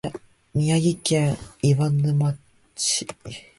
[0.55, 2.33] 宮城県岩沼
[2.75, 3.05] 市